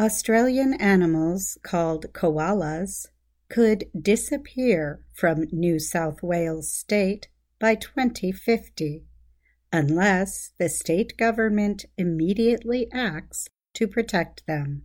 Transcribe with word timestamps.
Australian 0.00 0.72
animals 0.80 1.58
called 1.62 2.10
koalas 2.14 3.08
could 3.50 3.84
disappear 4.00 5.04
from 5.12 5.44
New 5.52 5.78
South 5.78 6.22
Wales 6.22 6.72
state 6.72 7.28
by 7.58 7.74
2050 7.74 9.04
unless 9.70 10.52
the 10.58 10.70
state 10.70 11.18
government 11.18 11.84
immediately 11.98 12.88
acts 12.90 13.46
to 13.74 13.86
protect 13.86 14.46
them. 14.46 14.84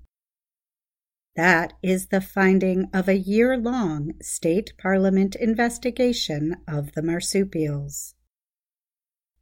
That 1.38 1.72
is 1.82 2.08
the 2.08 2.20
finding 2.20 2.90
of 2.94 3.08
a 3.08 3.18
year 3.18 3.58
long 3.58 4.16
state 4.22 4.74
parliament 4.78 5.34
investigation 5.38 6.58
of 6.68 6.92
the 6.92 7.02
marsupials. 7.02 8.16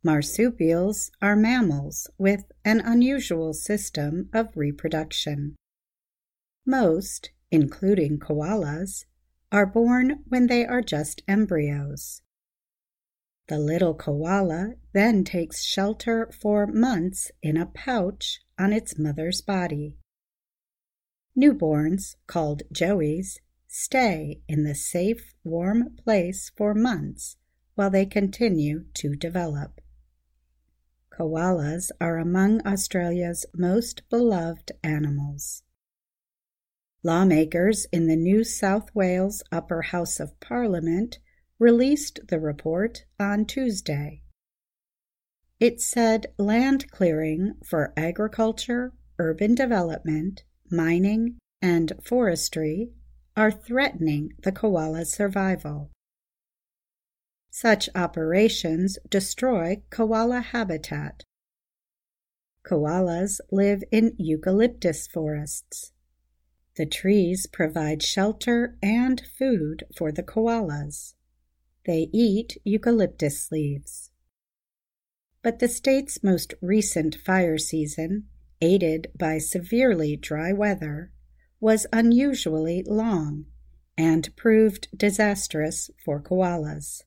Marsupials 0.04 1.10
are 1.20 1.36
mammals 1.36 2.08
with 2.20 2.44
an 2.64 2.80
unusual 2.80 3.54
system 3.54 4.30
of 4.34 4.50
reproduction. 4.56 5.56
Most, 6.66 7.32
including 7.52 8.20
koalas, 8.20 9.06
are 9.52 9.66
born 9.66 10.24
when 10.28 10.48
they 10.48 10.66
are 10.66 10.82
just 10.82 11.22
embryos. 11.28 12.22
The 13.48 13.60
little 13.60 13.94
koala 13.94 14.76
then 14.94 15.26
takes 15.26 15.64
shelter 15.64 16.32
for 16.32 16.66
months 16.66 17.30
in 17.42 17.58
a 17.58 17.66
pouch 17.66 18.40
on 18.58 18.72
its 18.72 18.98
mother's 18.98 19.42
body. 19.42 19.98
Newborns, 21.38 22.16
called 22.28 22.64
joeys, 22.72 23.40
stay 23.68 24.42
in 24.48 24.64
the 24.64 24.76
safe, 24.76 25.34
warm 25.44 25.96
place 26.04 26.52
for 26.56 26.74
months 26.74 27.36
while 27.76 27.90
they 27.90 28.06
continue 28.06 28.86
to 28.94 29.16
develop. 29.16 29.82
Koalas 31.12 31.92
are 32.00 32.18
among 32.18 32.66
Australia's 32.66 33.46
most 33.54 34.04
beloved 34.10 34.72
animals. 34.84 35.64
Lawmakers 37.06 37.86
in 37.92 38.08
the 38.08 38.16
New 38.16 38.46
South 38.46 38.90
Wales 38.96 39.44
Upper 39.52 39.82
House 39.82 40.22
of 40.22 40.40
Parliament 40.40 41.20
released 41.60 42.22
the 42.30 42.40
report 42.40 43.04
on 43.20 43.46
Tuesday. 43.46 44.22
It 45.60 45.82
said 45.82 46.28
land 46.38 46.90
clearing 46.92 47.56
for 47.66 47.92
agriculture, 47.98 48.94
urban 49.20 49.54
development, 49.54 50.44
mining, 50.72 51.40
and 51.62 51.92
forestry 52.02 52.92
are 53.36 53.52
threatening 53.52 54.32
the 54.42 54.54
koala's 54.54 55.12
survival. 55.12 55.92
Such 57.50 57.90
operations 57.96 58.98
destroy 59.10 59.84
koala 59.90 60.40
habitat. 60.40 61.24
Koalas 62.66 63.42
live 63.52 63.84
in 63.92 64.16
eucalyptus 64.18 65.06
forests. 65.06 65.92
The 66.76 66.86
trees 66.88 67.46
provide 67.46 68.02
shelter 68.02 68.78
and 68.82 69.22
food 69.38 69.84
for 69.96 70.12
the 70.12 70.24
koalas. 70.24 71.14
They 71.86 72.10
eat 72.12 72.58
eucalyptus 72.64 73.52
leaves. 73.52 74.10
But 75.44 75.60
the 75.60 75.68
state's 75.68 76.24
most 76.24 76.54
recent 76.62 77.16
fire 77.16 77.58
season, 77.58 78.28
aided 78.62 79.12
by 79.18 79.38
severely 79.38 80.16
dry 80.16 80.54
weather, 80.54 81.12
was 81.60 81.86
unusually 81.94 82.84
long 82.88 83.46
and 83.98 84.36
proved 84.36 84.88
disastrous 84.98 85.92
for 86.04 86.22
koalas. 86.22 87.04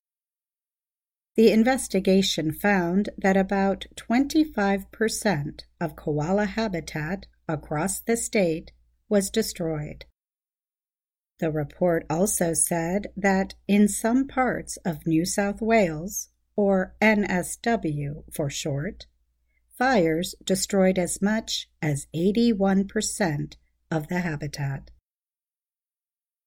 The 1.35 1.51
investigation 1.51 2.53
found 2.53 3.11
that 3.19 3.37
about 3.37 3.87
25% 3.97 5.61
of 5.81 5.97
koala 5.97 6.47
habitat 6.47 7.27
across 7.49 8.01
the 8.01 8.17
state 8.17 8.73
was 9.09 9.31
destroyed. 9.31 10.05
The 11.39 11.51
report 11.51 12.07
also 12.09 12.55
said 12.55 13.09
that 13.17 13.55
in 13.69 13.89
some 13.89 14.27
parts 14.27 14.79
of 14.85 15.07
New 15.07 15.27
South 15.27 15.61
Wales, 15.61 16.31
or 16.57 16.95
NSW 17.03 18.25
for 18.33 18.49
short, 18.49 19.07
fires 19.77 20.35
destroyed 20.43 20.99
as 20.99 21.21
much 21.21 21.69
as 21.83 22.07
81% 22.17 23.57
of 23.91 24.09
the 24.09 24.21
habitat. 24.21 24.91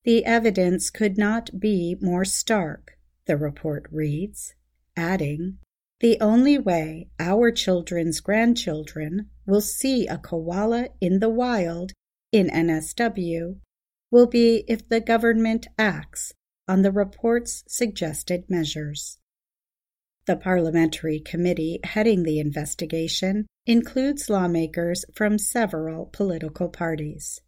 The 0.04 0.26
evidence 0.26 0.90
could 0.90 1.18
not 1.18 1.60
be 1.60 1.96
more 2.02 2.26
stark, 2.26 2.98
the 3.26 3.38
report 3.38 3.86
reads, 3.92 4.56
adding, 4.98 5.60
The 6.00 6.20
only 6.20 6.58
way 6.58 7.10
our 7.20 7.52
children's 7.52 8.20
grandchildren 8.22 9.30
will 9.46 9.62
see 9.62 10.08
a 10.08 10.18
koala 10.18 10.90
in 11.00 11.20
the 11.20 11.30
wild 11.30 11.94
in 12.32 12.48
NSW 12.48 13.60
will 14.12 14.28
be 14.28 14.64
if 14.68 14.88
the 14.88 15.00
government 15.00 15.68
acts 15.78 16.34
on 16.68 16.82
the 16.82 16.92
report's 16.92 17.64
suggested 17.68 18.44
measures. 18.50 19.18
The 20.26 20.36
parliamentary 20.36 21.20
committee 21.20 21.80
heading 21.84 22.24
the 22.24 22.40
investigation 22.40 23.48
includes 23.66 24.30
lawmakers 24.30 25.06
from 25.14 25.40
several 25.40 26.06
political 26.06 26.70
parties. 26.70 27.42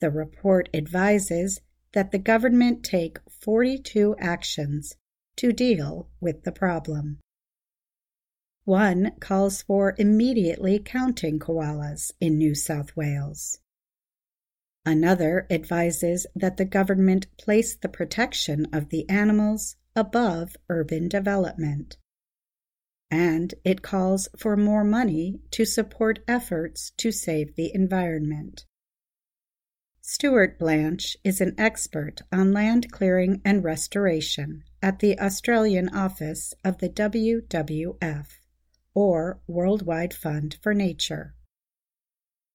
The 0.00 0.10
report 0.10 0.70
advises 0.72 1.60
that 1.92 2.10
the 2.10 2.18
government 2.18 2.82
take 2.84 3.18
42 3.28 4.16
actions 4.18 4.96
to 5.36 5.52
deal 5.52 6.08
with 6.20 6.44
the 6.44 6.52
problem. 6.52 7.18
One 8.64 9.12
calls 9.20 9.62
for 9.62 9.94
immediately 9.98 10.78
counting 10.78 11.38
koalas 11.38 12.12
in 12.20 12.38
New 12.38 12.54
South 12.54 12.96
Wales. 12.96 13.58
Another 14.86 15.46
advises 15.50 16.26
that 16.34 16.56
the 16.56 16.64
government 16.64 17.26
place 17.36 17.76
the 17.76 17.88
protection 17.88 18.66
of 18.72 18.88
the 18.88 19.08
animals 19.10 19.76
above 19.94 20.56
urban 20.68 21.08
development. 21.08 21.98
And 23.10 23.54
it 23.64 23.82
calls 23.82 24.28
for 24.38 24.56
more 24.56 24.84
money 24.84 25.40
to 25.50 25.64
support 25.64 26.20
efforts 26.26 26.92
to 26.96 27.12
save 27.12 27.56
the 27.56 27.74
environment. 27.74 28.64
Stuart 30.00 30.58
Blanch 30.58 31.16
is 31.22 31.40
an 31.40 31.54
expert 31.58 32.22
on 32.32 32.52
land 32.52 32.90
clearing 32.90 33.42
and 33.44 33.62
restoration 33.62 34.64
at 34.82 35.00
the 35.00 35.18
Australian 35.20 35.88
office 35.90 36.54
of 36.64 36.78
the 36.78 36.88
WWF, 36.88 38.26
or 38.94 39.40
Worldwide 39.46 40.14
Fund 40.14 40.56
for 40.62 40.72
Nature. 40.72 41.34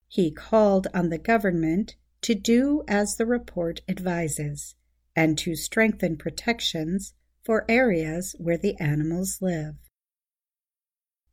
He 0.08 0.32
called 0.32 0.88
on 0.94 1.10
the 1.10 1.18
government 1.18 1.96
to 2.26 2.34
do 2.34 2.84
as 2.88 3.18
the 3.18 3.26
report 3.28 3.82
advises 3.88 4.74
and 5.16 5.38
to 5.38 5.56
strengthen 5.56 6.18
protections 6.18 7.14
for 7.44 7.70
areas 7.70 8.36
where 8.40 8.58
the 8.58 8.76
animals 8.80 9.38
live. 9.44 9.76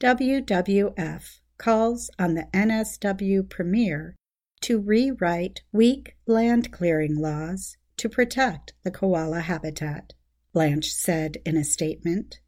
WWF 0.01 1.39
calls 1.57 2.11
on 2.19 2.35
the 2.35 2.47
NSW 2.53 3.49
Premier 3.49 4.17
to 4.61 4.79
rewrite 4.79 5.63
weak 5.73 6.15
land 6.27 6.71
clearing 6.71 7.17
laws 7.17 7.79
to 7.97 8.11
protect 8.11 8.75
the 8.83 8.91
koala 8.91 9.41
habitat, 9.41 10.13
Blanch 10.53 10.93
said 10.93 11.39
in 11.47 11.57
a 11.57 11.65
statement. 11.65 12.41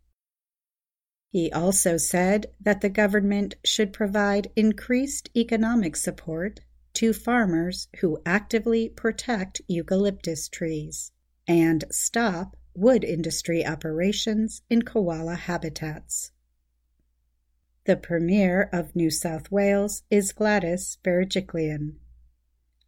He 1.30 1.50
also 1.50 1.96
said 1.96 2.48
that 2.60 2.82
the 2.82 2.90
government 2.90 3.54
should 3.64 3.94
provide 3.94 4.52
increased 4.54 5.30
economic 5.34 5.96
support 5.96 6.60
to 6.94 7.12
farmers 7.12 7.88
who 8.00 8.20
actively 8.24 8.88
protect 8.88 9.60
eucalyptus 9.68 10.48
trees 10.48 11.12
and 11.46 11.84
stop 11.90 12.56
wood 12.74 13.04
industry 13.04 13.64
operations 13.64 14.62
in 14.70 14.82
koala 14.82 15.34
habitats. 15.34 16.32
The 17.84 17.96
Premier 17.96 18.70
of 18.72 18.96
New 18.96 19.10
South 19.10 19.50
Wales 19.50 20.04
is 20.10 20.32
Gladys 20.32 20.96
Berejiklian. 21.04 21.96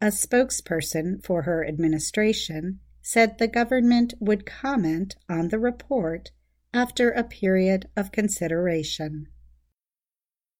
A 0.01 0.07
spokesperson 0.07 1.23
for 1.23 1.43
her 1.43 1.65
administration 1.65 2.79
said 3.01 3.37
the 3.37 3.47
government 3.47 4.13
would 4.19 4.45
comment 4.45 5.15
on 5.29 5.49
the 5.49 5.59
report 5.59 6.31
after 6.73 7.11
a 7.11 7.23
period 7.23 7.89
of 7.95 8.11
consideration. 8.11 9.27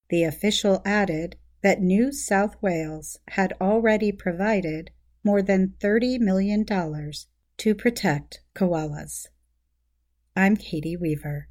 The 0.10 0.24
official 0.24 0.82
added 0.86 1.36
that 1.62 1.82
New 1.82 2.12
South 2.12 2.56
Wales 2.62 3.18
had 3.30 3.54
already 3.60 4.12
provided 4.12 4.92
more 5.24 5.42
than 5.42 5.74
$30 5.80 6.20
million 6.20 6.66
to 6.66 7.76
protect 7.76 8.42
koalas. 8.56 9.28
I'm 10.36 10.56
Katie 10.56 10.96
Weaver. 10.96 11.50